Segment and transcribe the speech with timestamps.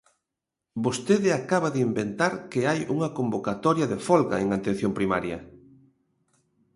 [0.85, 5.37] Vostede acaba de inventar que hai unha convocatoria de folga en atención primaria.